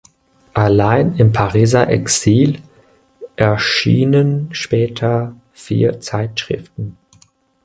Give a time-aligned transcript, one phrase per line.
[0.55, 2.57] Allein im Pariser Exil
[3.35, 6.97] erschienen später vier Zeitschriften.